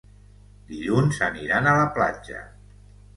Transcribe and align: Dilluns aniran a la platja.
Dilluns 0.69 1.19
aniran 1.27 1.69
a 1.73 1.73
la 1.81 1.83
platja. 1.99 2.41